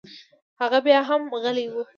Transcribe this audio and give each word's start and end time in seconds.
هغه 0.61 0.79
بيا 0.85 0.99
هم 1.09 1.21
غلى 1.43 1.65
و. 1.73 1.75